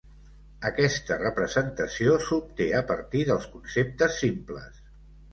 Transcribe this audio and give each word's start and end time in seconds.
Aquesta 0.67 1.17
representació 1.17 2.15
s'obté 2.27 2.67
a 2.79 2.81
partir 2.91 3.21
dels 3.27 3.45
conceptes 3.57 4.17
simples. 4.23 4.81